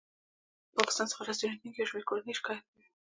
[0.69, 2.85] ه پاکستان څخه راستنېدونکې یو شمېر کورنۍ شکایت کوي